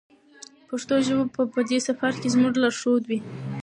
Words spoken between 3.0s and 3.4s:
وي.